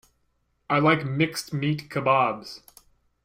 [0.67, 2.61] I like mixed meat kebabs.